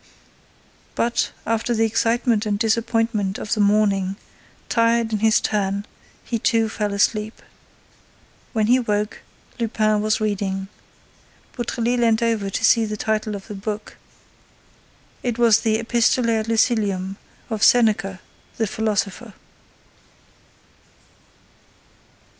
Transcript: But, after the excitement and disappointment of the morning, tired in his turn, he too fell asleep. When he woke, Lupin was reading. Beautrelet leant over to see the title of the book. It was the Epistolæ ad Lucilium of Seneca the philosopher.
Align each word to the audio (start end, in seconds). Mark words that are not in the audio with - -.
But, 0.95 1.29
after 1.45 1.75
the 1.75 1.85
excitement 1.85 2.47
and 2.47 2.57
disappointment 2.57 3.37
of 3.37 3.53
the 3.53 3.59
morning, 3.59 4.15
tired 4.67 5.13
in 5.13 5.19
his 5.19 5.39
turn, 5.39 5.85
he 6.25 6.39
too 6.39 6.69
fell 6.69 6.91
asleep. 6.91 7.39
When 8.51 8.65
he 8.65 8.79
woke, 8.79 9.19
Lupin 9.59 10.01
was 10.01 10.19
reading. 10.19 10.69
Beautrelet 11.55 11.99
leant 11.99 12.23
over 12.23 12.49
to 12.49 12.65
see 12.65 12.83
the 12.83 12.97
title 12.97 13.35
of 13.35 13.47
the 13.47 13.53
book. 13.53 13.97
It 15.21 15.37
was 15.37 15.59
the 15.59 15.77
Epistolæ 15.77 16.39
ad 16.39 16.47
Lucilium 16.47 17.17
of 17.51 17.61
Seneca 17.61 18.21
the 18.57 18.65
philosopher. 18.65 19.35